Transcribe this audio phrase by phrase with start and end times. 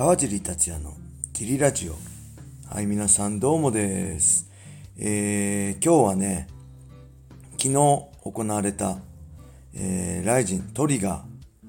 [0.00, 0.94] 川尻達也の
[1.34, 1.94] ジリラジオ。
[2.74, 4.50] はい、皆さんどうもです。
[4.96, 6.48] えー、今日はね、
[7.58, 8.96] 昨日行われた、
[9.74, 11.22] えー、ライジントリガ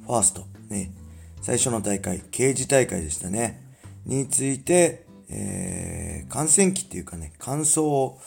[0.04, 0.94] ーファースト、ね、
[1.42, 3.62] 最初の大会、刑事大会でしたね、
[4.06, 8.18] について、えー、観戦記っていうかね、感想を、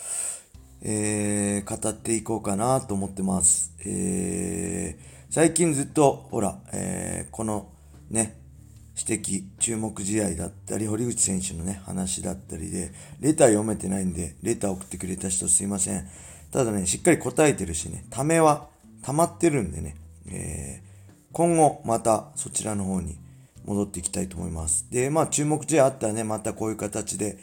[0.83, 3.73] えー、語っていこうかなと思ってます。
[3.87, 7.71] えー、最近ずっと、ほら、えー、この
[8.11, 8.44] ね、
[8.97, 16.09] 指摘、注目試合だったり、堀口選手のね、話だったりで、レター読めてないんで、レター送ってくれた人すいません。
[16.53, 18.69] ただね、しっかり答えてるしね、ためは
[19.03, 19.97] 溜まってるんでね、
[20.29, 20.85] えー、
[21.33, 23.19] 今後またそちらの方に
[23.65, 24.87] 戻っていきたいと思います。
[24.91, 27.39] で、まあ注目試合あったらね、またこういう形で、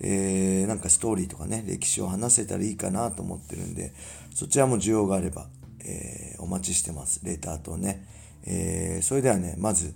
[0.00, 3.92] えー、なんかストーリーとかね、歴史を話せたらいいかなと思ってるんで、
[4.34, 5.46] そちらも需要があれば、
[5.84, 7.20] えー、お待ちしてます。
[7.24, 8.04] レターとね。
[8.44, 9.94] えー、それではね、まず、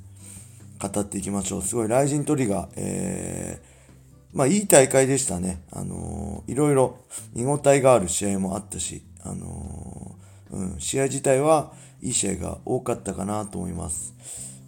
[0.80, 1.62] 語っていきましょう。
[1.62, 5.62] すごい、ライジントリガー、えー、まあいい大会でしたね。
[5.70, 6.98] あのー、いろいろ
[7.34, 11.72] 見応えがある試合もあったし、あのー、うん、試合自体は
[12.02, 14.14] いい試合が多かったかなと思います。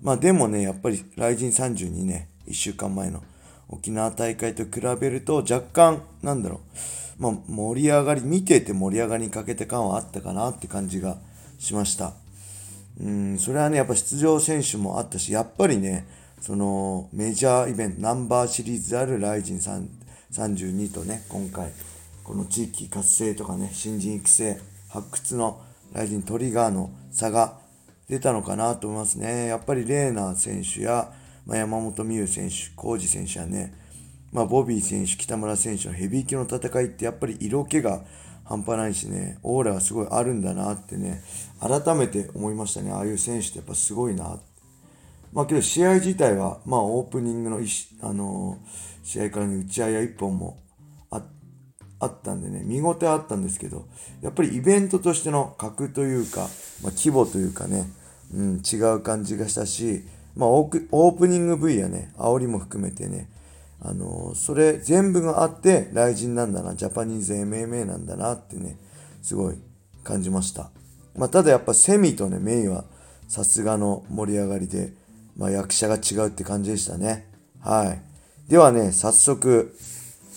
[0.03, 3.23] まあでもね、やっぱりライジン32ね、1週間前の
[3.69, 6.61] 沖縄大会と比べると若干、なんだろ
[7.19, 11.17] う、まあ盛り上がり、見てて盛り上がりにかけて感はあったかなって感じが
[11.59, 12.13] しました。
[13.03, 16.07] うん、それはね、やっぱ出場選手もあったし、やっぱりね、
[16.41, 21.73] そのメジャーイベント、ナンバーシリーズであるライジン32とね、今回、
[22.23, 25.61] この地域活性とかね、新人育成、発掘の
[25.93, 27.59] ライジントリガーの差が
[28.09, 29.47] 出たのかなと思いますね。
[29.47, 31.13] やっぱりレーナー選手や、
[31.45, 33.75] まあ、山本美優選手、浩二選手やね、
[34.33, 38.05] まあ、ボビー選手、北村選手のヘビー級の戦いってやっぱり色気が
[38.45, 41.23] 半端ないしね、オーラがすごいあるんだなってね、
[41.61, 42.91] 改めて思いましたね。
[42.93, 44.41] ああいう選手ってやっぱすごいな。
[45.33, 50.59] まあけど試合自体は、まあオープニングのあのー、試合からの打ち合いや一本も
[51.11, 51.23] あ
[52.01, 53.87] あったんでね、見応えあったんですけど、
[54.21, 56.49] やっぱりイベントとしての格というか、
[56.83, 57.89] まあ、規模というかね、
[58.35, 60.05] うん、違う感じがしたし、
[60.37, 63.29] まあオープニング V やね、煽りも含めてね、
[63.85, 68.79] あのそれ全部があって雷神なんだな、ジャパニーズ MMA なんだなってね、
[69.23, 69.59] すごい
[70.05, 70.71] 感じました。
[71.17, 72.85] まあ、ただやっぱセミとね、メイは
[73.29, 74.93] さすがの盛り上がりで、
[75.37, 77.29] まあ、役者が違うって感じでしたね。
[77.61, 78.51] はい。
[78.51, 79.75] ではね、早速、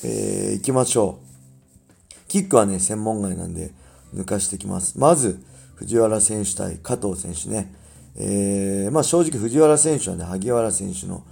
[0.04, 2.28] えー、行きましょう。
[2.28, 3.72] キックはね、専門外なんで
[4.14, 4.98] 抜かしてきます。
[5.00, 5.44] まず、
[5.76, 7.74] 藤原選手対加藤選手ね。
[8.18, 11.24] えー、まあ正直藤原選手はね、萩原選手の、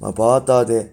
[0.00, 0.92] まあ、バーターで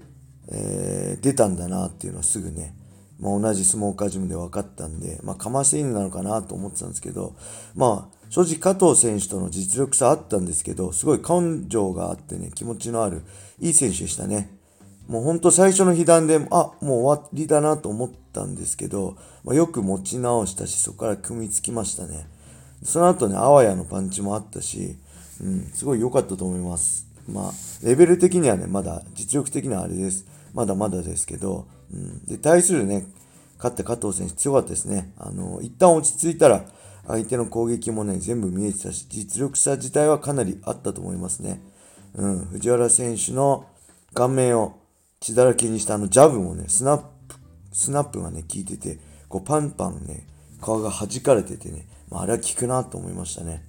[0.51, 2.75] えー、出たんだなっていうのはすぐね、
[3.19, 7.35] まあ、同じ相撲カージムで分かったんで、まあ、かませ犬なのかなと思ってたんですけど、
[7.75, 13.23] まあ、正直加藤選手との実力差あったんですけど、すごい根性があってね、気持ちのある、
[13.59, 14.55] いい選手でしたね。
[15.07, 22.27] もうほんと最初の被弾で、あ、もう終わりだなと思ったんですけど、まあ、よく持ち直したし、そこから組みつきましたね。
[22.83, 24.97] その後ね、あわやのパンチもあったし、
[25.41, 27.07] うん、すごい良かったと思います。
[27.27, 27.51] まあ、
[27.83, 30.25] レベル的にはね、まだ実力的にはあれです。
[30.53, 33.05] まだまだですけど、うん、で対するね、
[33.57, 35.13] 勝った加藤選手強かったですね。
[35.17, 36.65] あの、一旦落ち着いたら、
[37.07, 41.61] 相手の攻撃もね、全部見えてたし、実力差自体はかなりあったと思いますね。
[42.15, 43.65] うん、藤原選手の
[44.13, 44.79] 顔面を
[45.19, 47.05] 血だらけにしたあのジャブもね、スナップ、
[47.71, 50.27] スナップがね、効いてて、こうパンパンね、
[50.61, 53.63] 皮が弾かれててね、まあ、あれは効くなと思いましたね。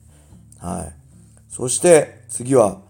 [0.58, 0.94] はい。
[1.48, 2.80] そして、次は、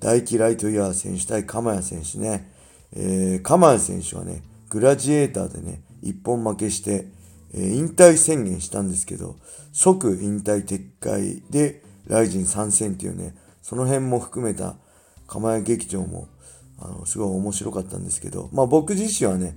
[0.00, 2.52] 大嫌いとイヤー選手対鎌谷選手ね。
[2.94, 7.06] えー、鎌谷選手はね、グラジエーターでね、一本負けして、
[7.52, 9.36] えー、引退宣言したんですけど、
[9.72, 14.76] 即引退撤回で、ライジン参戦っていうね、その辺も含めた
[15.26, 16.28] 鎌谷劇場も、
[16.78, 19.56] あの、すごい面白かったんですけど、まあ僕自身はね、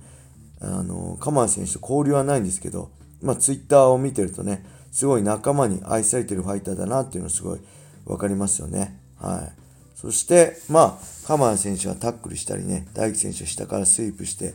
[0.60, 7.60] あの、鎌谷選手と交流はないんですけど、まあツイッターを見てるとね、すごい仲間に愛されてるファイターだなっていうのすごい
[8.06, 8.98] わかりますよね。
[9.16, 9.67] はい。
[10.00, 14.54] そして、まあ、鎌谷選手はタックルしたりね、大輝選手は下からスイープして、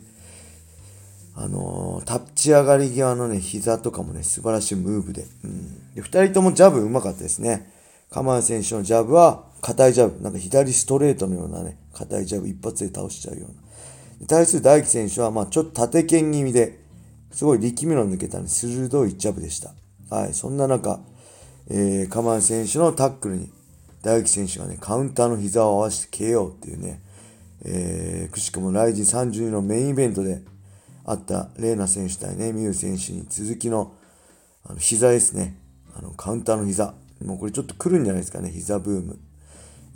[1.36, 5.26] あのー、立ち上がり際のね、膝とかもね、素晴らしいムーブで。
[5.44, 5.96] うん。
[5.96, 7.70] で、二人ともジャブ上手かったですね。
[8.10, 10.22] 鎌谷選手のジャブは、硬いジャブ。
[10.22, 14.28] なんか左ストレートのようなね、硬いジャブ一発で倒しちゃうような。
[14.28, 16.80] 対する大輝選手は、まあちょっと縦剣気味で、
[17.32, 19.74] すごい力みの抜けたね、鋭いジャブでした。
[20.10, 20.34] はい。
[20.34, 21.02] そんな中、
[21.70, 23.52] えー、鎌谷選手のタックルに
[24.04, 27.02] 大輝選手がね、カウンターの膝を合わせて KO っていうね、
[27.66, 30.42] えー、くしくもライジン32のメインイベントで
[31.06, 33.94] あったレーナ選手対ね、ミュウ選手に続きの
[34.66, 35.58] あの膝ですね。
[35.98, 36.94] あの、カウンターの膝。
[37.24, 39.20] もうこれちょっと来るんじゃないですかね、膝ブーム。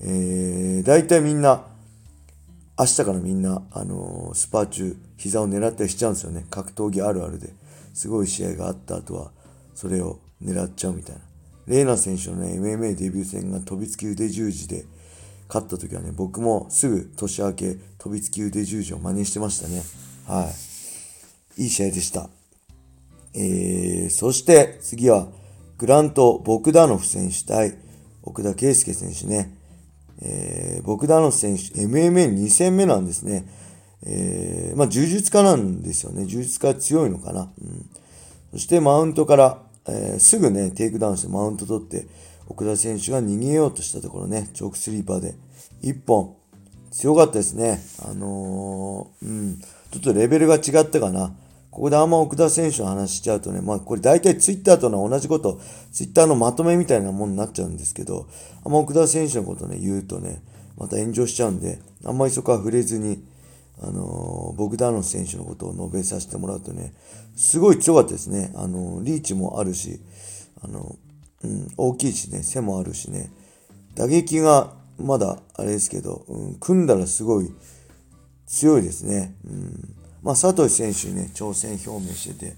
[0.01, 1.65] えー、大体みんな、
[2.80, 6.45] 明日からみんな、あのー、スパー中、膝を狙ったりしちゃうんですよね。
[6.50, 7.53] 格闘技あるあるで。
[7.94, 9.31] すごい試合があった後は、
[9.74, 11.21] それを狙っちゃうみたいな。
[11.68, 14.86] レーナ選手のね、MMA デビュー戦が飛びつき腕十字で
[15.50, 19.84] 勝った時はね、僕もすぐ年明け飛びつき腕十字を真似してましたね。
[20.28, 20.50] は
[21.58, 21.64] い。
[21.64, 22.30] いい試合でした。
[23.34, 25.28] えー、そして次は、
[25.78, 27.78] グラント・ボグダノフ選手対
[28.24, 29.54] 奥田啓介選手ね。
[30.22, 33.46] えー、ボグダノフ選手、MMA2 戦目なんですね。
[34.04, 36.25] えー、まあ、柔術家なんですよね。
[36.25, 37.52] 柔術家強いのかな。
[37.62, 37.90] うん、
[38.54, 42.07] そしてマウントから、えー、すぐね、テイクダウンしてマウント取って、
[42.48, 45.36] 奥田選手が逃げようとしたところね、チョークスリーパーで
[45.84, 46.36] 1本、
[46.92, 47.81] 強かったですね。
[48.04, 49.60] あのー、うん、
[49.92, 51.36] ちょっとレベルが違ったかな。
[51.69, 55.60] ここであんま奥田選手の話しちゃうとね、まあこれ大体ツイッターとの同じこと、
[55.92, 58.28] ツイッターのまとめみたいなもんになっちゃうんですけど、
[58.66, 60.42] あんま奥田選手のことね、言うとね、
[60.78, 63.24] また炎上しちゃうんで、あんまりそこは触れずに、
[63.81, 66.94] あのー、ボグダノ選手のことを述べさせてもらうとね、
[67.35, 68.51] すごい強かったですね。
[68.56, 70.00] あの、リーチもあるし、
[70.62, 70.95] あの、
[71.44, 73.29] うん、大きいしね、背もあるしね、
[73.95, 77.53] 打撃がまだあれですけど、うん、組んだらすごい
[78.47, 79.35] 強いですね。
[79.45, 82.56] うんまあ、佐藤選手にね、挑戦表明してて、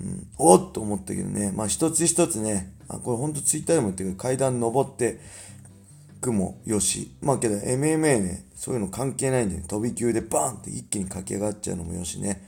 [0.00, 5.20] うん、おっと思ったけどね、まあ、一つ一つね、あこれほんとツイッターでも言ってるけど、階段登って
[6.26, 12.42] くもよし、まあけど MMA ね、そういうの関係ないんで、ね、飛び級でバーンって一気に駆け上がっちゃうのもよしね、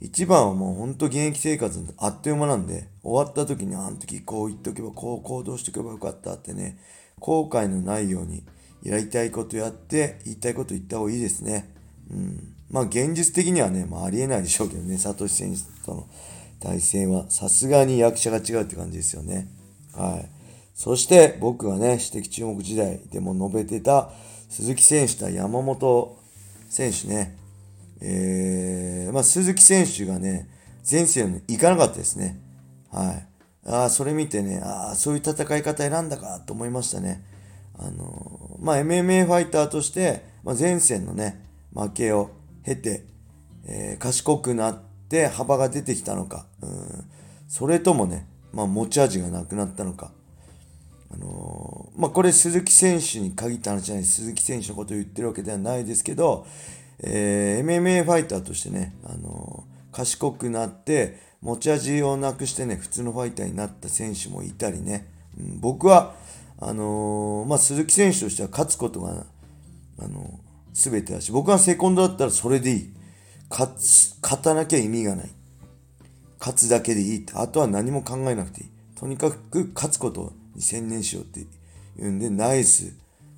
[0.00, 6.78] 一番はもうほんと現役生活あっという間なんで、終わった時にあの時こう言っとけば、こう行動しておけばよかったってね、
[7.20, 8.44] 後悔のないように
[8.82, 11.74] やりたいことやって、言いたいこと言った方がいいですね。
[12.10, 12.54] うん。
[12.70, 16.06] まあ現実的にはね、まあありえないでしょうけどね、サトシ選手との
[16.60, 19.48] 対戦はさすがに役者が違うって感じですよね。
[19.94, 20.37] はい。
[20.78, 24.10] そして僕がね、指摘注目時代でも述べてた
[24.48, 26.16] 鈴木選手と山本
[26.70, 27.36] 選手ね。
[28.00, 30.48] えー、まあ鈴木選手がね、
[30.88, 32.40] 前世に行かなかったですね。
[32.92, 33.68] はい。
[33.68, 37.24] ああ、それ見てね、ああ、そういう戦い方選んだかと思いましたね。
[37.76, 41.44] あのー、まあ MMA ファイターとして、まあ、前線のね、
[41.74, 42.30] 負けを
[42.64, 43.04] 経て、
[43.66, 47.10] えー、賢くなって幅が出てきたのか、うん、
[47.48, 50.12] それともね、まあ、持ち味がなくなったのか。
[51.12, 56.46] あのー、まあ、これ鈴木選手に限った話じゃない鈴木選手のことを言ってるわけではないですけど、
[57.00, 65.08] えー、MMA ファイターとしてね、あのー、賢くなって持ち味をなくしてね、普通のファイターになった選手もいたりね、
[65.38, 66.14] うん、僕は、
[66.60, 69.24] あのまあ、鈴木選手としては勝つことが、
[70.00, 70.38] あの
[70.72, 72.92] 全てだし、僕がセコンドだったらそれでいい。
[73.50, 75.30] 勝つ、勝たなきゃ意味がない。
[76.38, 77.26] 勝つだけでいい。
[77.34, 78.70] あとは何も考えなくていい。
[78.94, 81.46] とにかく勝つことに専念しようってい
[81.98, 82.92] うんで、ナイス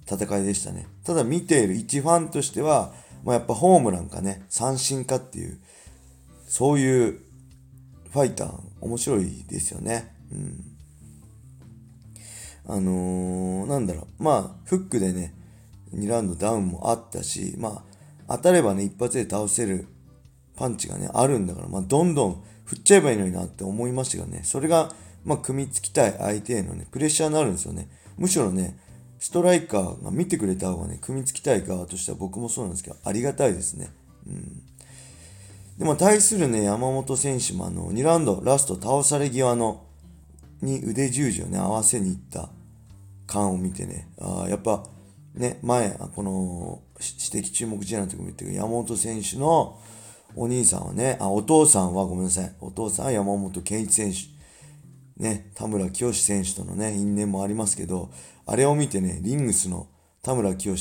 [0.06, 0.86] 戦いでしたね。
[1.04, 2.92] ただ見ている一ファンとしては、
[3.24, 5.58] まあ、やっぱホームランかね、三振かっていう、
[6.48, 7.20] そういう
[8.10, 10.12] ファイター、面白いですよね。
[10.32, 10.64] うん。
[12.66, 14.22] あのー、なんだろう。
[14.22, 15.34] まあ、フックでね、
[15.94, 17.84] 2ラウンドダウンもあったし、ま
[18.28, 19.86] あ、当たればね、一発で倒せる
[20.56, 24.94] パンチがね、あるんだから、まあ、どんどん振っちゃえばいいのになって思いましたけどね、それが、
[25.24, 27.88] まあ、組みつきたい相手へのね、プレッシャーになるんですよね。
[28.16, 28.78] むしろね、
[29.18, 33.90] ストライカーが見てくれた方がね、組みつきたい側としては僕もそうなんですけど、ありがたいですね。
[34.26, 34.62] うん。
[35.78, 39.84] でも対するね、山本選手もあの、2ラウンド、ラスト倒され際の、
[40.62, 42.50] に腕十字をね、合わせに行った
[43.26, 44.84] 感を見てね、あ、やっぱ、
[45.34, 46.82] ね、前、この、
[47.32, 49.78] 指摘注目試合の時も言ったけど、山本選手の
[50.34, 52.52] お兄さんはね、あ、お父さんはごめんなさい。
[52.60, 54.39] お父さんは山本喧一選手。
[55.20, 58.10] ね、田村潔司選手とのね、因縁もありますけど、
[58.46, 59.86] あれを見てね、リングスの
[60.22, 60.76] 田村潔司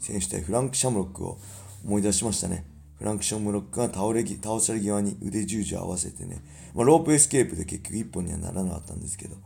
[0.00, 1.38] 選手対フランク・シャムロックを
[1.84, 2.64] 思い出しましたね。
[2.96, 6.42] フランク・シャムロックが倒れ倒され際に腕十字を合わせてね、
[6.74, 9.36] まあ、ロープエスケープで結局一本にはならなかったんですけど、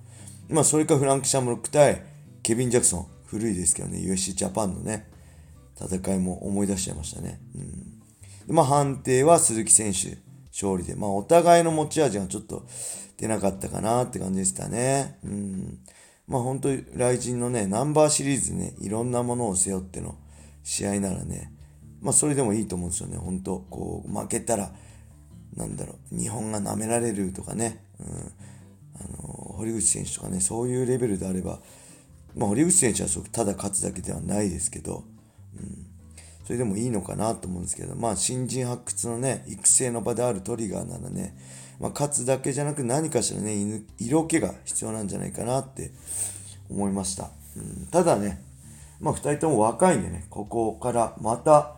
[0.49, 2.03] まあ、それかフランク・シャムロック対
[2.43, 3.07] ケビン・ジャクソン。
[3.27, 5.09] 古いですけどね、USC ジャパンのね、
[5.75, 7.41] 戦いも思い出しちゃいましたね。
[7.57, 7.99] うん。
[8.47, 10.19] でまあ判定は鈴木選手
[10.61, 12.67] 勝利で、まあお互いの持ち味がちょっと
[13.19, 15.19] 出なかったかなって感じでしたね。
[15.23, 15.79] うん。
[16.27, 20.17] まあ本当に来人のね、ナンバーシリーズね、いろんなものを背負っての
[20.63, 21.53] 試合ならね、
[22.01, 23.19] まあそれでもいいと思うんですよね。
[23.19, 24.73] 本当こう負けたら、
[25.55, 28.07] なんだろう、日本が舐められるとかね、うん。
[28.99, 31.61] あの、堀口選手とかね、そういうレベルであれば、
[32.35, 35.05] まあ、堀口選手はただ勝つだけではないですけど、
[36.47, 41.37] それでもいいのかなと思うんですけど、まあ、新人発掘のね、育成の場であるトリガーならね、
[41.81, 45.91] まあ、勝つだけじゃなく何かしらね、色気が必要なんじゃないかなって
[46.71, 47.31] 思いました。
[47.57, 48.41] うん、ただね、
[49.01, 51.75] まあ、2人とも若いんでね、ここからまた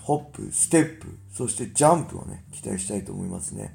[0.00, 3.74] ホップ、ステップ、そしてジャンプをね、期待したいと思いますね。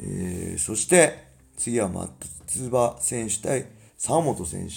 [0.00, 1.26] えー、そして、
[1.58, 3.66] 次は松葉選手対
[3.98, 4.74] 沢本選手。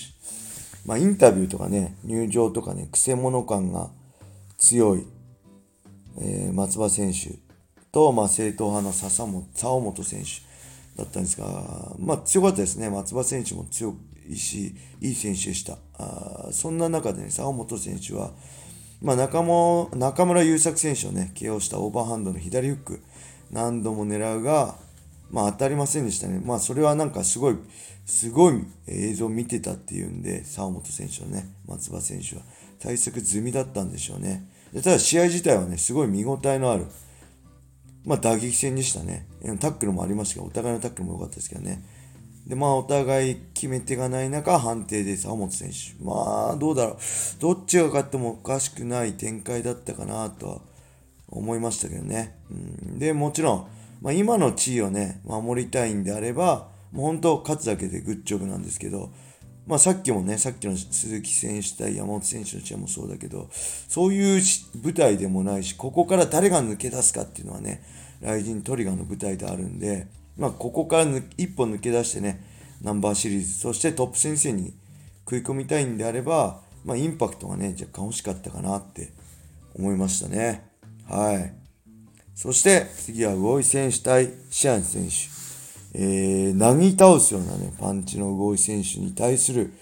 [0.86, 3.90] まあ、インタビューとかね、入場とかね、くせ者感が
[4.60, 5.08] 強い、
[6.20, 7.40] えー、松葉選手
[7.92, 10.28] と、まあ、正統派の笹本沢本選手
[11.02, 12.90] だったんですが、まあ、強かったですね。
[12.90, 13.96] 松葉選手も強
[14.30, 15.78] いし、いい選手でした。
[15.98, 18.32] あそんな中でね、沢本選手は、
[19.02, 23.04] まあ、中も中村優作選手をね、起用したオーバーハンドの左フック、
[23.52, 24.76] 何度も狙うが、
[25.32, 26.42] まあ当たりませんでしたね。
[26.44, 27.58] まあそれはなんかすごい、
[28.06, 32.42] すごい映像を見てたっていうんで、沢本選手のね、松葉選手は
[32.80, 34.50] 対策済みだったんでしょうね。
[34.74, 36.86] でただ試合自体はね、すごい見応えのある、
[38.06, 39.28] まあ打撃戦でしたね。
[39.60, 41.84] タックルもありましたけど、お互いのタックルも良かったですけどね。
[42.50, 46.04] で、まあ、お互い決め手がない中、判定で沢本選手。
[46.04, 46.98] まあ、どうだろう。
[47.40, 50.62] どっちが勝ってもおかしくない展開だったかなとは
[51.28, 52.40] 思いましたけどね。
[52.50, 53.68] うん、で、もちろん、
[54.02, 59.12] まあ、今の地位をね、守りたいんであれば、もう本当、勝つだけでグッジョブなんですけど、
[59.70, 63.50] まあ、さっきもね、さっきの鈴木選手対山本選手の試合もそうだけど、
[63.88, 64.42] そういう
[64.84, 67.84] 舞台でもないし、ここから誰が抜け出すかっていうのはね、
[68.20, 70.08] ライジントリガーの舞台であるんで、
[70.40, 71.06] まあ、ここから
[71.38, 72.44] 一歩抜け出してね、
[72.82, 74.74] ナンバーシリーズ、そしてトップ先生に
[75.24, 79.12] 食い込みたいんであれば、まあ、インパクトがね、若干欲しかったかなって
[79.76, 80.64] 思いましたね。
[81.08, 81.54] はい。
[82.34, 85.49] そして、次は魚井選手対シアン選手。
[85.94, 89.74] えー、なぎ倒すようなね、パンチの魚井選手に対する、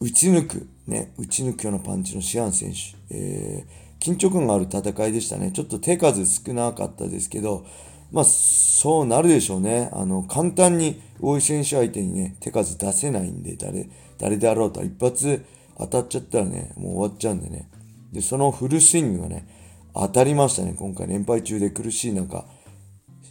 [0.00, 2.78] 打ち抜く、ね、打ち抜くようなパンチのシアン選手。
[3.10, 5.50] えー、緊張感がある戦いでしたね。
[5.52, 7.66] ちょっと手数少なかったですけど、
[8.12, 9.90] まあ、そうなるでしょうね。
[9.92, 13.88] あの、簡単に大井選手相手にね、手数出せないんで、誰、
[14.18, 15.44] 誰であろうと、一発
[15.76, 17.68] 当たっちゃったらね、もう終わっちゃうんでね。
[18.12, 19.46] で、そのフルスイングがね、
[19.94, 20.74] 当たりましたね。
[20.78, 22.44] 今回連敗中で苦しい中、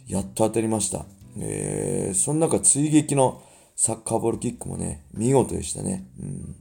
[0.06, 1.06] やっと当たりました。
[1.40, 3.42] えー、その中、追撃の
[3.76, 6.06] サッカーボールキックもね、見事でしたね。
[6.20, 6.56] うん。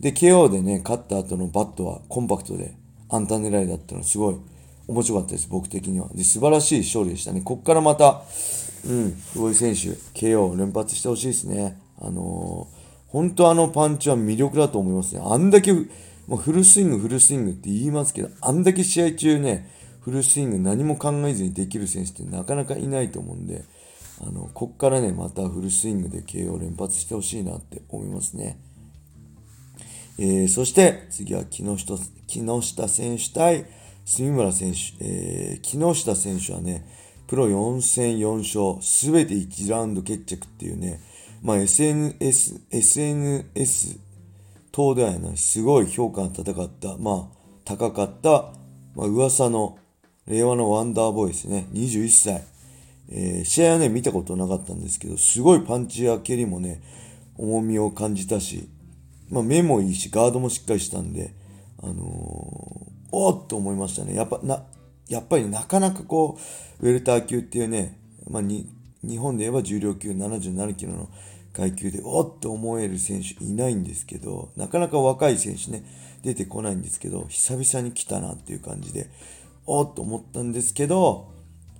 [0.00, 2.76] で、KO でね、勝った後のバットはコンパクトで、
[3.10, 4.36] アンタ狙いだったのすごい
[4.88, 6.08] 面白かったです、僕的には。
[6.14, 7.40] で、素晴らしい勝利でしたね。
[7.42, 8.22] こっからまた、
[8.86, 11.78] うん、久保選手、KO を連発してほしいですね。
[12.00, 15.22] あのー、本当あのパンチは魅力だと思いますね。
[15.24, 15.80] あんだけ、も
[16.30, 23.64] うフルスイング、フルスイングって言いますけど、あんだけ試合中ね、フルスイング何も考えずにできる選手ってなかなかいないと思うんで、
[24.20, 28.58] あの、こっからね、またフルスイングで KO 連発してほしいなって思いますね。
[30.18, 33.66] えー、そして、次は木下、木下選手対、
[34.04, 36.86] 杉村選手、えー、木下選手はね、
[37.26, 41.00] プロ4戦4勝、すべて1ラウンド決着っていうね、
[41.42, 43.98] まあ SNS、SNS
[44.72, 48.52] 等ではない、すごい評価が高かった、まあ高かった、
[48.94, 49.78] まあ噂の
[50.26, 52.53] 令和のワンダーボーイですね、21歳。
[53.10, 56.82] えー、試合はね、見たことなかったんですけど、すごいパンチや蹴りもね、
[57.36, 58.68] 重みを感じたし、
[59.30, 61.34] まあ目もいいし、ガードもしっかりしたんで、
[61.82, 62.84] あのー
[63.16, 64.14] おっと思いましたね。
[64.14, 64.64] やっぱ、な、
[65.08, 66.36] やっぱりなかなかこ
[66.80, 67.96] う、ウェルター級っていうね、
[68.28, 68.68] まあ、に、
[69.04, 71.08] 日本で言えば重量級77キロの
[71.52, 75.84] 階級で、おっと思える選手いないんですけど、なかなか若い選手ね、
[76.22, 79.06] 出てこないんですけど、久々に来たなっていう感じで、
[79.64, 81.28] おっと思ったんですけど、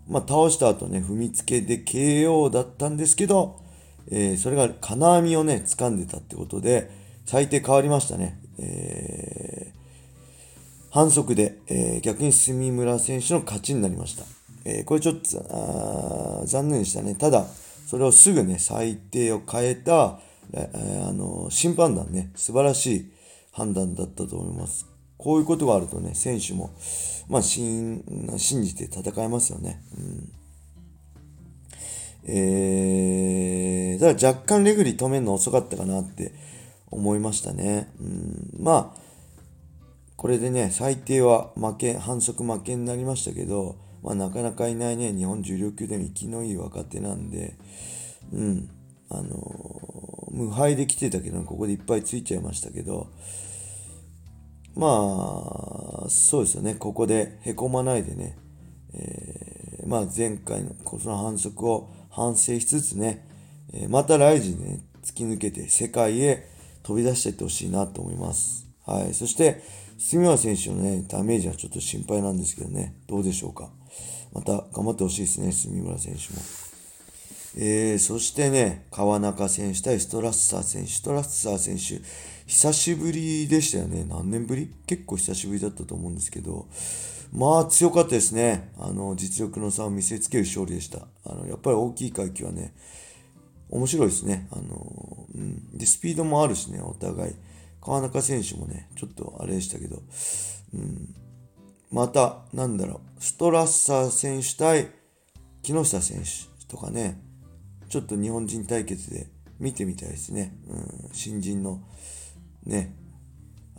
[0.08, 3.60] まあ、倒した後ね、踏みつけで KO だったんですけど、
[4.10, 6.90] えー、それが金網をね、掴んでたってことで、
[7.24, 8.38] 最低変わりましたね。
[8.58, 9.44] えー
[10.94, 14.22] 反則で、えー、逆に住村選手の勝ちになりました。
[14.64, 17.16] えー、これちょっとあ残念でしたね。
[17.16, 17.46] ただ、
[17.88, 20.20] それをすぐね、裁定を変えた、
[20.52, 23.12] えー、あの審判団ね、素晴らしい
[23.50, 24.86] 判断だったと思います。
[25.24, 26.70] こういうことがあるとね、選手も、
[27.28, 28.02] まあ、信
[28.36, 29.82] じて戦えますよね。
[29.96, 30.32] うん
[32.26, 36.32] えー、ただ若干レグリ止めるの遅かったかなって
[36.90, 37.90] 思いましたね。
[38.00, 39.00] うん、まあ、
[40.16, 47.56] これでね、最低は負け、反則負けになりましたけど、まあなかなかいないね、日本重量級でも生きのいい若手なんで、
[48.32, 48.70] うん、
[49.10, 53.08] あのー、無敗で来てたけど、ここでいっぱいついちゃいましたけど、
[54.76, 58.36] まあ、そうですよね、ここでへこまないでね、
[58.94, 63.28] えー、まあ前回のこの反則を反省しつつね、
[63.72, 66.48] えー、またライジでね、突き抜けて世界へ
[66.82, 68.66] 飛び出していってほしいなと思います。
[68.86, 69.14] はい。
[69.14, 69.62] そして、
[69.98, 73.70] 杉村選手のね、ダメージはちょっと心配なんですけどね、どうでしょうか。
[74.32, 76.42] また頑張ってほしいですね、杉村選手も。
[77.56, 80.90] えー、そしてね、川中選手対ストラッサー選手。
[80.90, 82.04] ストラッサー選手、
[82.46, 84.04] 久しぶりでしたよね。
[84.04, 84.70] 何年ぶり？
[84.86, 86.66] 結構久しぶりだったと思うんですけど、
[87.32, 88.70] まあ強かったですね。
[88.78, 91.06] あの、実力の差を見せつける勝利でした。
[91.24, 92.74] あの、やっぱり大きい階級はね、
[93.70, 94.46] 面白いですね。
[94.52, 95.76] あの、うん。
[95.76, 97.34] で、スピードもあるしね、お互い。
[97.80, 100.02] 川中選手もね、ちょっとあれでしたけど、
[100.74, 101.14] うん。
[101.90, 104.88] また、なんだろう、ストラッサー選手対
[105.62, 107.20] 木下選手とかね、
[107.88, 110.56] ちょっと日本人対決で見てみたいですね。
[110.68, 111.80] うん、新人の
[112.66, 112.94] ね、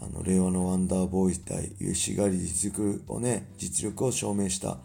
[0.02, 4.78] あの、令和のワンダーボーイ対吉狩実力をね、実力を証明した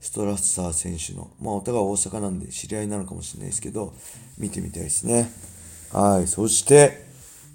[0.00, 3.94] ストラッサー選手の、まあお互い大阪なんで知り合いなのかもしれないですけど、
[4.38, 5.30] 見てみたいですね。
[5.92, 6.26] はい。
[6.26, 7.04] そして、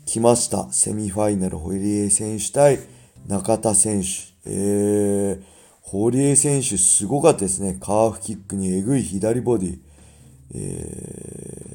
[0.05, 0.71] 来ました。
[0.71, 2.79] セミファイナル、堀江選手対
[3.27, 4.07] 中田選手。
[4.45, 5.43] えー、
[5.83, 7.77] 堀江選手すごかったですね。
[7.79, 9.79] カーフキックにえぐい左ボディ。
[10.55, 11.68] えー、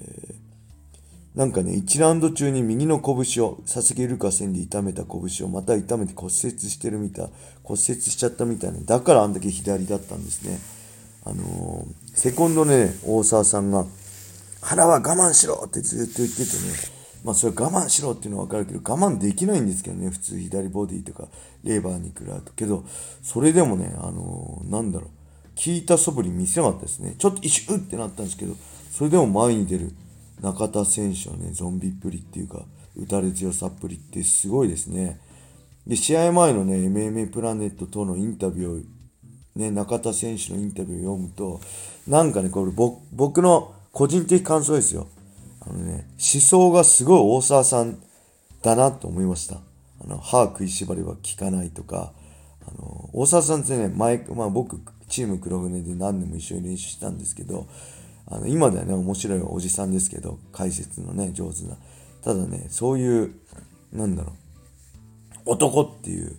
[1.34, 7.30] なんかね、1ラウンド中に右の拳を、佐々木ルカ戦で痛めた拳をまた痛めて骨折してるみたい、
[7.64, 8.78] 骨折しちゃったみたいな。
[8.80, 10.58] だからあんだけ左だったんですね。
[11.24, 13.84] あのー、セコンドね、大沢さんが、
[14.60, 21.26] 腹は我慢しろってずっと言っててね、まあそれ我慢しろっていうのはわかるけど、我慢できないんですけどね、普通左ボディとか
[21.64, 22.52] レーバーに食らうと。
[22.52, 22.84] けど、
[23.22, 27.16] それでもね、あのー、なんだろう、聞いた素振り見せなかったですね。
[27.18, 28.54] ちょっと一瞬ってなったんですけど、
[28.92, 29.92] それでも前に出る
[30.44, 32.60] 中田選手のね、ゾンビっぷりっていうか、
[32.96, 35.18] 打たれ強さっぷりってすごいですね。
[35.86, 38.84] で、試合前のね、MMA プラネットとのインタビューを、
[39.56, 41.60] ね、中田選手のインタビューを読むと、
[42.06, 42.72] なんかね、これ
[43.12, 45.08] 僕の個人的感想ですよ。
[45.60, 47.98] あのね、思想がすごい大沢さん
[48.62, 49.60] だなと思いました。
[50.04, 52.12] あの、歯食いしばりは効かないとか、
[52.68, 57.66] あの、大沢さんってね、前、まあ僕、チーム黒船で何年も一緒に練習したんですけど、
[58.26, 61.76] あの、今ではね、面白いおじさんですけど、解説のね、上手な。
[62.22, 63.34] ただね、そういう、
[63.92, 64.32] なんだろ
[65.46, 66.36] う、男っていう、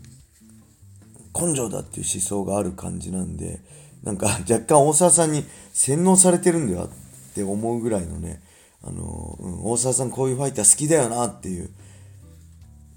[1.39, 3.59] 根性だっていう思想がある感じなんで、
[4.03, 5.43] なんか若干大沢さんに
[5.73, 6.89] 洗脳されてるんだよ
[7.31, 8.41] って思うぐらいのね、
[8.83, 11.69] あの、うん、大沢さんこういうファイター好きだよなっていう、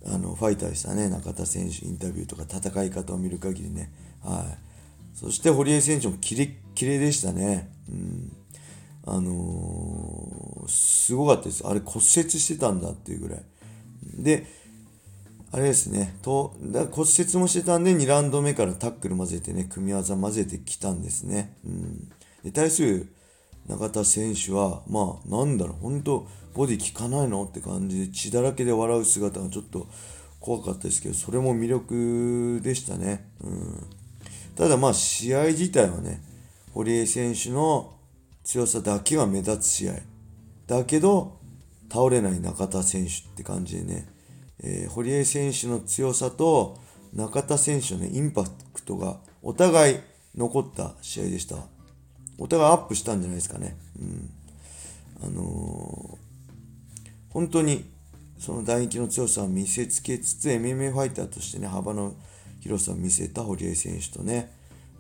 [0.07, 1.09] あの、ファイターでしたね。
[1.09, 3.93] 中田選手インタビューとか戦い方を見る限りね。
[4.23, 5.19] はい。
[5.19, 7.71] そして堀江選手もキレッキレでしたね。
[7.89, 8.33] うん。
[9.11, 11.67] あのー、すごかったです。
[11.67, 13.43] あれ骨折してたんだっていうぐらい。
[14.19, 14.47] で、
[15.51, 21.57] あれですね、とだ骨折もしてたんで、2ラウンド目からタックル混ぜてね、組み技混ぜてきたんですね。
[21.65, 22.09] うん、
[22.45, 23.13] で対する
[23.67, 29.87] 中田選手は、まあ、なんだろう、本当ボディ効かないのって感じで血だらけで笑う姿がちょっと
[30.41, 33.31] 怖かったですけど、それも魅力でしたね。
[33.41, 33.87] うん、
[34.55, 36.23] ただまあ、試合自体はね、
[36.75, 37.98] 堀江選手の
[38.49, 39.93] 強さだけは目立つ試合。
[40.67, 41.39] だけど、
[41.93, 44.09] 倒れない中田選手って感じでね、
[44.61, 46.79] えー、堀江選手の強さと
[47.13, 49.99] 中田選手のね、インパクトがお互い
[50.35, 51.57] 残った試合でした。
[52.39, 53.77] お互いアップしたんじゃないですかね。
[54.01, 54.31] うん。
[55.25, 57.85] あのー、本当に
[58.39, 62.15] その打撃の強さを見せつけつつ、MMA ファイターとしてね、幅の
[62.61, 64.51] 広さを見せた堀江選手とね、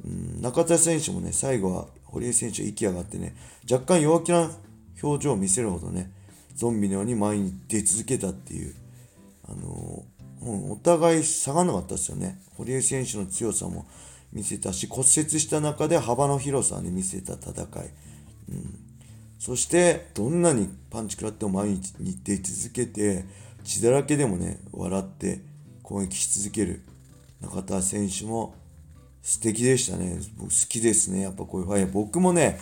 [0.05, 3.35] うん、中田選手もね、最後は堀江選手息上がってね、
[3.71, 4.51] 若干弱気な
[5.03, 6.11] 表情を見せるほどね、
[6.55, 8.75] ゾンビのように前に出続けたっていう、
[9.49, 12.41] あのー、う、お互い下がらなかったですよね。
[12.57, 13.87] 堀江選手の強さも
[14.33, 15.09] 見せたし、骨折
[15.41, 17.67] した中で幅の広さに見せた戦い。
[18.51, 18.79] うん、
[19.39, 23.25] そして、どんなにパンチ食らっても毎日に出続けて、
[23.65, 25.41] 血だらけでもね、笑って
[25.83, 26.83] 攻撃し続ける
[27.41, 28.55] 中田選手も
[29.29, 30.19] 素敵でしたね。
[30.39, 31.21] 僕好きですね。
[31.21, 32.59] やっぱこういうファイヤー僕もね、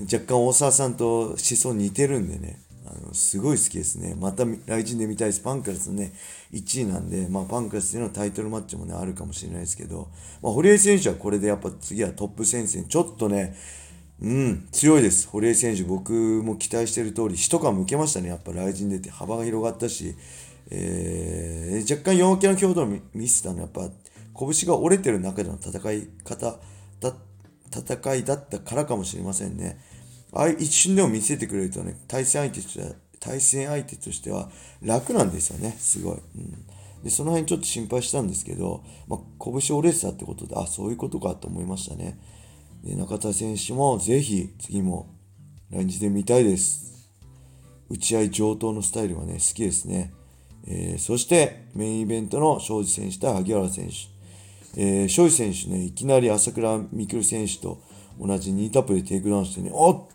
[0.00, 4.14] 若干大沢さんと思想似てるんでね、あのすごい好きですね。
[4.16, 5.40] また来人で見たいです。
[5.40, 6.12] パンクラスのね、
[6.52, 10.08] 1位なんで、まあ、パンクラスでのタイトルマッチもね、あるかもしれないですけど、
[10.42, 13.56] まあ、堀江選手はこれでやっぱ次はトップ戦線、ちょっとね、
[14.22, 15.26] うん、強いです。
[15.26, 18.28] 堀江選手、僕も期待してる通り、一皮むけましたね。
[18.28, 20.14] やっぱ来人出て幅が広がったし、
[20.70, 23.88] えー、若干陽気な強度を見せたの、やっぱ、
[24.38, 26.56] 拳が折れてる中での戦い方
[27.00, 27.14] だ、
[27.70, 29.78] 戦いだったからかもしれませんね。
[30.32, 34.50] あ一瞬でも見せてくれるとね、対戦相手としては、対戦相手としては
[34.82, 36.16] 楽なんですよね、すごい。
[36.16, 42.18] うん、でその辺ちょっと心配したんですけど、まあ、拳折れてたってことで、あ、そういうことかと思いましたね。
[42.84, 45.12] で中田選手もぜひ次も
[45.70, 47.10] RIZIN で見たいです。
[47.88, 50.12] 打ち合い上等のスタイルはね、好きですね。
[50.66, 54.15] えー、そしてメインイベントの昇侍選手と萩原選手。
[54.76, 57.82] えー、昇侍選手ね、いきなり朝倉未来選手と
[58.20, 60.08] 同じニータップでテイクダウンしてね、おっ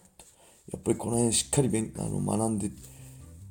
[0.71, 2.71] やっぱりこの辺しっかり勉あの学んで、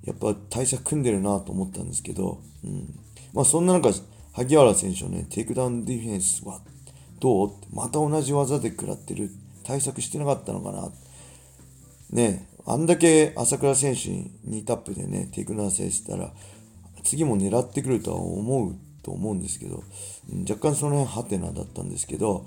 [0.05, 2.95] やっぱ対策組んでるなと思ったんですけど、うん。
[3.35, 3.91] まあそんな中、
[4.33, 6.61] 萩原選手のね、テイクダウンディフェンスは
[7.19, 7.49] どう？
[7.49, 9.31] ってまた同じ技で食らってる。
[9.63, 10.91] 対策してなかったのかな？
[12.11, 16.33] ねあんだけ朝倉選手にニータップでねテイクダウンされたら
[17.05, 19.83] 次も狙ってくるとは思うと思うんですけど
[20.49, 22.47] 若干その辺ハテナだったんですけど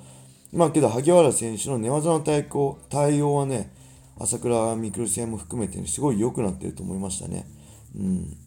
[0.51, 3.71] まあけど萩原選手の寝技の対抗対応はね
[4.19, 7.47] 朝倉未来戦も含めて、ね、すごい良くなってると思いましたね。
[7.95, 8.37] うん、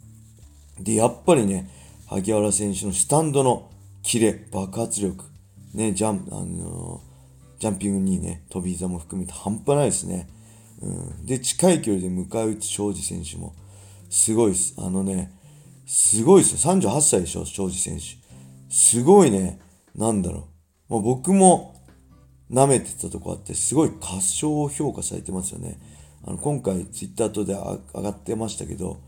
[0.78, 1.68] でやっぱりね
[2.06, 3.70] 萩原選手のスタンドの
[4.02, 5.24] キレ爆発力
[5.74, 10.28] ねジャンあのー、ジャンピングにね飛び膝も含めて半端ないですね。
[10.82, 13.54] うん、で近い距離で迎え撃つ庄司選手も
[14.08, 14.74] すごいです。
[14.78, 15.32] あのね
[15.86, 16.72] すごいですよ。
[16.74, 18.04] 38歳でしょ、庄司選手。
[18.68, 19.60] すごいね、
[19.94, 20.48] なんだろ
[20.90, 20.94] う。
[20.94, 21.74] まあ、僕も
[22.50, 25.78] 舐めてたとこあって、すごい過小評価されてますよね。
[26.24, 29.00] あの今回ツイッターとで上がってましたけど、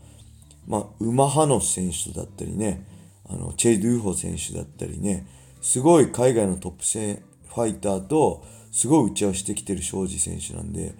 [0.67, 2.87] まあ、ウマハノ選手だったりね、
[3.27, 5.27] あのチェイ・ドゥーホ選手だったりね、
[5.61, 10.93] すごい海外のトップ戦ファイターとすごい打ち合わせしてきてる庄司選手なんで、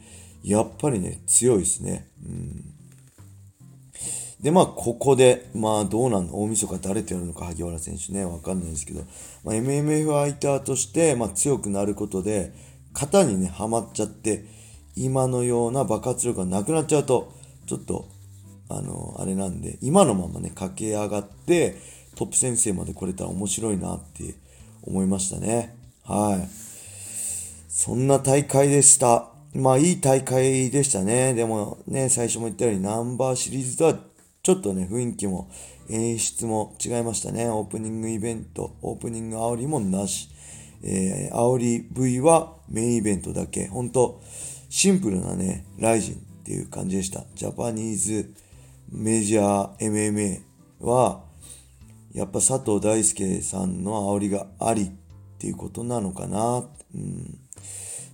[0.43, 2.09] やっぱりね、強いですね。
[2.25, 2.78] うん
[4.41, 9.01] で、まあ、ここで、まあ、どうなんの大晦日誰とやるのか、萩原選手ね、わかんないですけど、
[9.43, 12.53] まあ、MMA ファイターとして、まあ、強くなることで、
[12.93, 14.45] 型にね、はまっちゃって、
[14.95, 17.33] 今のような爆発力がなくなっちゃうと、
[17.67, 18.07] ちょっと、
[18.69, 21.77] あの、あれなんで、今のままね、駆け上がって、
[22.15, 24.35] トップ先生まで来れたら面白いなって
[24.83, 25.75] 思いましたね。
[26.03, 26.49] はい。
[27.69, 29.29] そんな大会でした。
[29.53, 31.33] まあいい大会でしたね。
[31.33, 34.08] でもね、最初も言ったようにナンバーシリーズとは
[34.49, 35.47] ちょっとね、雰囲気も
[35.91, 37.47] 演出も違いましたね。
[37.47, 40.27] オープニングイベント、オープニング煽りもなし。
[40.81, 43.67] えー、煽り V はメインイベントだけ。
[43.67, 44.23] ほんと、
[44.67, 47.25] シンプルなね、ライジンっていう感じでした。
[47.35, 48.33] ジャパニーズ
[48.91, 50.41] メジャー MMA
[50.79, 51.21] は、
[52.11, 54.91] やっぱ佐藤大輔さんの煽りがありっ
[55.37, 56.65] ていうことなのかな。
[56.95, 57.37] うん、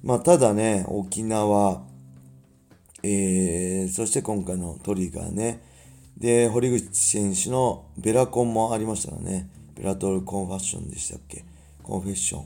[0.04, 1.82] まあ、ただね、沖縄、
[3.04, 5.62] えー、そして今回のトリガーね、
[6.18, 9.50] で、堀口選手のベラコンもありましたからね。
[9.76, 11.44] ベラトルコンファッションでしたっけ？
[11.84, 12.46] コンフェッション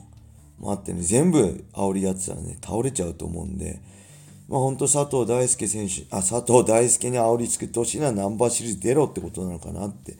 [0.58, 3.80] もあってね、全部煽りやってたらね、倒れちゃうと思うんで、
[4.48, 10.16] まあ本当佐藤大輔選手、あ、佐藤大輔に煽りつけてほしいのはナンバーシリーズ出ろってことなのかなって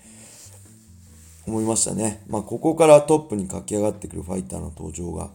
[1.49, 2.23] 思いましたね。
[2.29, 5.31] まあここからトップに駆け上がってくるファイターの登場が、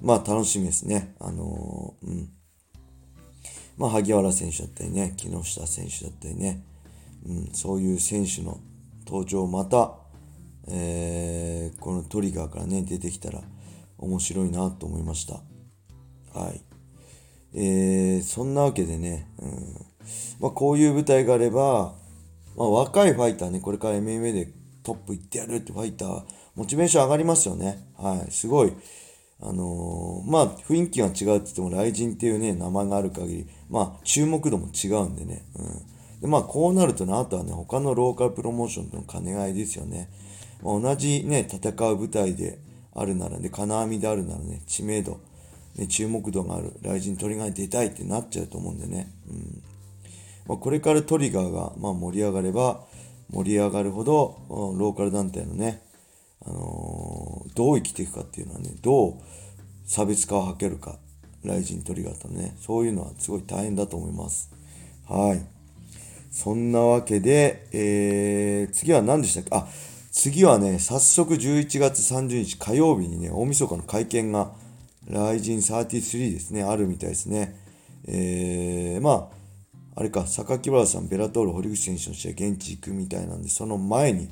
[0.00, 1.14] まあ楽しみですね。
[1.20, 2.30] あのー、うん。
[3.76, 6.62] まあ萩原選手だったりね、木下選手だったりね、
[7.26, 8.58] うん、そういう選手の
[9.06, 9.94] 登場また、
[10.68, 13.40] えー、このトリガーからね出てきたら
[13.98, 15.40] 面白いなと思いました。
[16.38, 16.60] はい。
[17.54, 19.50] えー、そんなわけでね、うん。
[20.40, 21.94] まあ、こういう舞台があれば、
[22.56, 24.52] まあ、若いファイターねこれから MMA で
[24.82, 26.22] トップ行ってやるってファイター
[26.54, 27.86] モチベーション上がりますよね。
[27.96, 28.30] はい。
[28.30, 28.72] すごい。
[29.40, 35.66] あのー、まあ雰囲気が違うって言っても雷神っていうね名前がある限りまあ注目度も違うんでね、うん。
[36.20, 40.10] でまあこうなるとね、あとはね、他のローカルプロモーションとの兼ね合いですよね。
[40.62, 42.58] まあ、同じね、戦う舞台で
[42.94, 45.20] あるならね、金網であるならね、知名度、
[45.76, 49.12] ね、注目度がある、雷神トリガーに出たいってなっちゃうと思うんでね。
[49.28, 49.62] うん
[50.48, 52.86] まあ、これからトリガーが、まあ、盛り上がれば、
[53.30, 55.82] 盛り上がるほど、ローカル団体のね、
[56.44, 59.14] あのー、どう生きていくかっていうのはね、どう
[59.84, 60.98] 差別化を図るか、
[61.44, 64.50] ライジントリガーとね、そういうのはすごい大変だと思います。
[65.06, 65.57] はい。
[66.30, 69.50] そんなわけで、えー、次は何でしたっけ？
[69.52, 69.66] あ、
[70.12, 74.52] 次はね、早速11月30日火曜日にね、大晦日の会見が、
[75.08, 77.56] ライジン33ですね、あるみたいですね。
[78.06, 79.38] えー、まあ、
[79.96, 84.28] あれか、榊原さん、ベラトール、堀口選手の試合、現地行くみたいなんで、その前に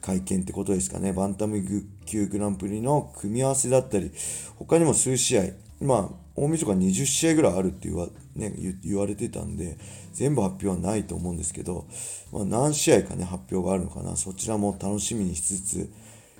[0.00, 1.12] 会見ってことですかね。
[1.12, 1.60] バンタム
[2.06, 4.12] 級グランプリの組み合わせだったり、
[4.56, 5.44] 他にも数試合、
[5.80, 9.78] まあ、大晦日20試合ぐらいあるって言わ,、ね、言われてたんで、
[10.12, 11.86] 全部発表はないと思うんですけど、
[12.32, 14.16] まあ、何試合かね、発表があるのかな。
[14.16, 15.92] そちらも楽しみにしつつ、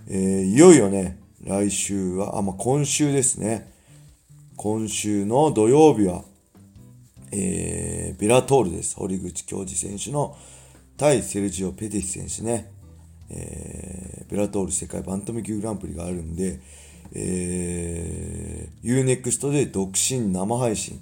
[0.09, 3.73] えー、いよいよね、来週は、あ、まあ、今週ですね。
[4.57, 6.25] 今週の土曜日は、
[7.33, 8.97] えー、ベラトールです。
[8.97, 10.37] 堀口教授選手の
[10.97, 12.71] 対セルジオ・ペティス選手ね。
[13.31, 16.61] えー、ベラトール世界バンタム級グランプリがあるんで、
[17.13, 21.01] えー、Unext で独身生配信、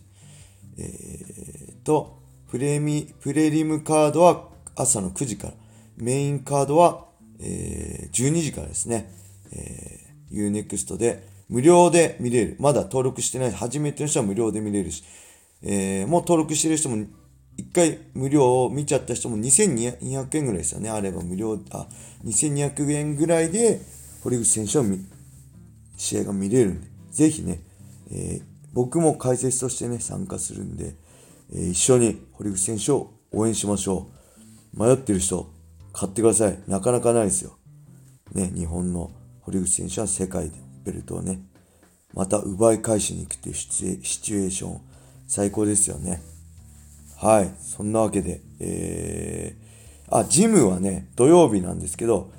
[0.78, 2.18] えー、と、
[2.50, 5.54] プレミ、プレリムカードは朝の9時から、
[5.96, 7.06] メインカードは、
[7.40, 9.12] えー、12時からですね、
[9.52, 12.56] えー、Unext で無料で見れる。
[12.58, 15.02] まだ登録してない、初めての人は無料で見れるし、
[15.62, 17.04] えー、もう登録してる人も、
[17.56, 20.90] 一回無料を見ちゃった人も2200円ぐらいですよね。
[20.90, 21.88] あれば無料、あ、
[22.24, 23.80] 2200円ぐらいで、
[24.22, 25.04] 堀口選手を見
[25.98, 27.60] 試合が見れるんで、ぜひね、
[28.10, 30.94] えー、僕も解説としてね、参加するんで、
[31.52, 34.10] えー、一緒に堀口選手を応援しましょ
[34.74, 34.82] う。
[34.82, 35.52] 迷ってる人、
[35.92, 36.58] 買ってください。
[36.66, 37.58] なかなかないですよ。
[38.32, 41.42] ね、日本の堀口選手は世界でベルトをね、
[42.14, 44.80] また奪い返しに行くっていうシチュエーション、
[45.26, 46.22] 最高ですよね。
[47.16, 47.50] はい。
[47.60, 52.30] そんなわけで、えー、あ、ジムはね、土曜日なんですけど、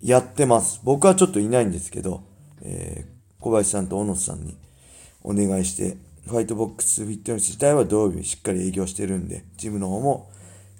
[0.00, 0.80] やってます。
[0.84, 2.22] 僕はちょっといないんですけど、
[2.64, 4.56] えー、小林さんと小野さんに
[5.22, 5.96] お願いして、
[6.26, 10.30] ファイトボックスフィットネス自体は土曜日しっかり営業してるんで、ジムの方も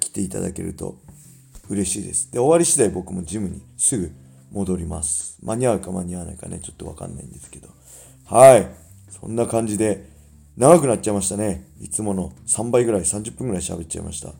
[0.00, 0.98] 来ていただけると
[1.68, 2.32] 嬉しいです。
[2.32, 4.10] で、終わり次第僕もジムにすぐ
[4.52, 5.38] 戻ります。
[5.42, 7.68] 間に合うか間に合わないかね、ちょっとわかんないんですけど。
[8.24, 8.66] はい。
[9.10, 10.08] そんな感じで、
[10.56, 11.66] 長くなっちゃいましたね。
[11.80, 14.32] いつもの3倍ぐらい、30分ぐらい喋っちゃいました。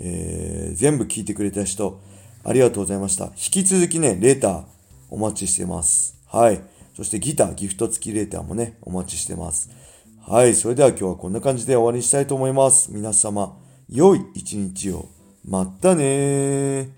[0.00, 2.00] えー、全部聞いてくれた人、
[2.44, 3.26] ありがとうございました。
[3.26, 4.64] 引き続きね、レーター
[5.10, 6.16] お待ちしてます。
[6.26, 6.60] はい。
[6.98, 9.70] そしてギター、ギフト付きレーターもね、お待ちしてます。
[10.26, 10.56] はい。
[10.56, 12.90] それでは今日はこんな感じで終わりにしたいと思います。
[12.90, 13.56] 皆様、
[13.88, 15.08] 良い一日を。
[15.44, 16.97] またね